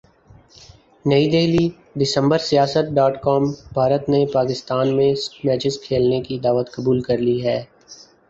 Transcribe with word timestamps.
نئی 1.05 1.25
دہلی 1.31 1.65
دسمبر 2.01 2.39
Siasat 2.49 2.85
dot 2.95 3.13
com 3.23 3.43
Bharat 3.73 4.03
نے 4.09 4.21
پاکستان 4.33 4.95
میں 4.97 5.11
میچز 5.45 5.75
کھیلنے 5.83 6.19
کی 6.27 6.39
دعوت 6.39 6.67
قبول 6.73 7.01
کر 7.07 7.17
لی 7.19 7.37
ہے 7.45 7.59